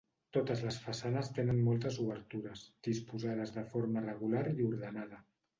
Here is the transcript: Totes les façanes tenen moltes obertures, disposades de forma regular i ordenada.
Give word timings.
Totes 0.35 0.61
les 0.67 0.79
façanes 0.85 1.29
tenen 1.39 1.59
moltes 1.67 1.99
obertures, 2.05 2.65
disposades 2.89 3.55
de 3.59 3.67
forma 3.75 4.07
regular 4.11 4.45
i 4.57 4.71
ordenada. 4.73 5.25